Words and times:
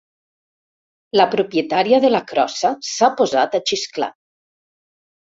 La 1.19 1.25
propietària 1.33 1.99
de 2.05 2.09
la 2.13 2.21
crossa 2.31 2.71
s'ha 2.87 3.09
posat 3.19 3.59
a 3.59 3.61
xisclar. 3.73 4.09